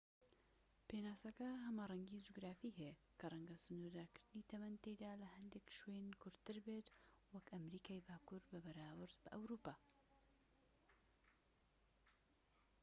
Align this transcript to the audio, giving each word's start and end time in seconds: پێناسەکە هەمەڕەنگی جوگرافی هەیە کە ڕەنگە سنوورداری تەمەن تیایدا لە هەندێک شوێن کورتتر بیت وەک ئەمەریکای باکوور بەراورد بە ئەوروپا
پێناسەکە 0.89 1.49
هەمەڕەنگی 1.65 2.23
جوگرافی 2.25 2.75
هەیە 2.79 2.95
کە 3.19 3.25
ڕەنگە 3.31 3.57
سنوورداری 3.63 4.47
تەمەن 4.49 4.73
تیایدا 4.83 5.11
لە 5.21 5.27
هەندێک 5.35 5.65
شوێن 5.79 6.07
کورتتر 6.21 6.57
بیت 6.65 6.87
وەک 7.33 7.45
ئەمەریکای 7.53 8.05
باکوور 8.07 8.43
بەراورد 8.65 9.13
بە 9.23 9.29
ئەوروپا 9.35 9.75